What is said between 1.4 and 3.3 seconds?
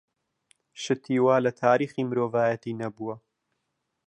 لە تاریخی مرۆڤایەتی نەبووە.